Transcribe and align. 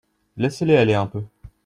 Laissez-les 0.35 0.77
aller 0.77 0.95
un 0.95 1.05
peu. 1.05 1.21